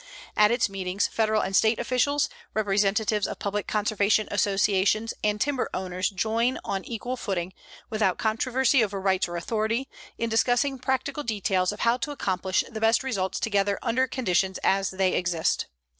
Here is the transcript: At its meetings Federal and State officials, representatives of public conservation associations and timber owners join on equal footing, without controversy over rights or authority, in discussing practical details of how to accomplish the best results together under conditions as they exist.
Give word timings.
At 0.35 0.49
its 0.49 0.67
meetings 0.67 1.05
Federal 1.07 1.43
and 1.43 1.55
State 1.55 1.77
officials, 1.77 2.27
representatives 2.55 3.27
of 3.27 3.37
public 3.37 3.67
conservation 3.67 4.27
associations 4.31 5.13
and 5.23 5.39
timber 5.39 5.69
owners 5.75 6.09
join 6.09 6.57
on 6.65 6.83
equal 6.85 7.15
footing, 7.15 7.53
without 7.91 8.17
controversy 8.17 8.83
over 8.83 8.99
rights 8.99 9.27
or 9.27 9.35
authority, 9.37 9.87
in 10.17 10.27
discussing 10.27 10.79
practical 10.79 11.21
details 11.21 11.71
of 11.71 11.81
how 11.81 11.97
to 11.97 12.09
accomplish 12.09 12.63
the 12.67 12.81
best 12.81 13.03
results 13.03 13.39
together 13.39 13.77
under 13.83 14.07
conditions 14.07 14.57
as 14.63 14.89
they 14.89 15.13
exist. 15.13 15.67